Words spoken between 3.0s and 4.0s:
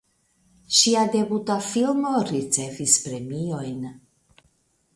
premiojn.